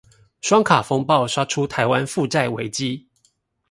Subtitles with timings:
[0.41, 3.07] 雙卡風暴刷出台灣負債危機